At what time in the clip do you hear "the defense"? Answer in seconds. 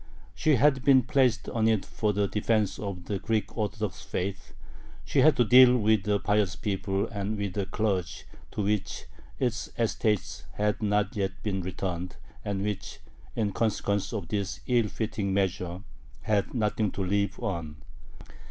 2.11-2.79